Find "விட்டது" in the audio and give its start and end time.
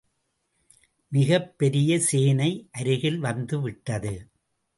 3.61-4.13